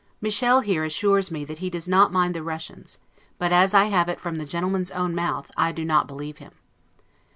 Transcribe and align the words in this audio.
Michel 0.19 0.61
here 0.61 0.83
assures 0.83 1.29
me 1.29 1.45
that 1.45 1.59
he 1.59 1.69
does 1.69 1.87
not 1.87 2.11
mind 2.11 2.33
the 2.33 2.41
Russians; 2.41 2.97
but, 3.37 3.53
as 3.53 3.75
I 3.75 3.85
have 3.85 4.09
it 4.09 4.19
from 4.19 4.39
the 4.39 4.45
gentleman's 4.45 4.89
own 4.89 5.13
mouth, 5.13 5.51
I 5.55 5.71
do 5.71 5.85
not 5.85 6.07
believe 6.07 6.39
him. 6.39 6.53